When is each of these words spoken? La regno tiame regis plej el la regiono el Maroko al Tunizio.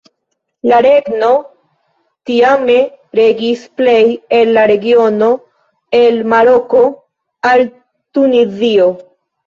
La 0.69 0.77
regno 0.85 1.27
tiame 2.29 2.79
regis 3.21 3.67
plej 3.83 4.01
el 4.41 4.53
la 4.59 4.67
regiono 4.75 5.31
el 6.03 6.21
Maroko 6.35 6.87
al 7.55 7.67
Tunizio. 8.17 8.95